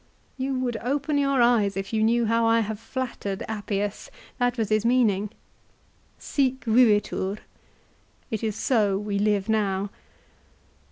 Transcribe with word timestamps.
You 0.35 0.55
would 0.57 0.77
open 0.77 1.19
your 1.19 1.43
eyes 1.43 1.77
if 1.77 1.93
you 1.93 2.01
knew 2.01 2.25
how 2.25 2.43
I 2.47 2.61
have 2.61 2.81
nattered 2.95 3.43
Appius. 3.47 4.09
That 4.39 4.57
was 4.57 4.69
his 4.69 4.83
meaning." 4.83 5.29
Sic 6.31 6.61
vivitur!"" 6.65 7.37
It 8.31 8.43
is 8.43 8.55
so 8.55 8.97
we 8.97 9.19
live 9.19 9.47
now." 9.47 9.91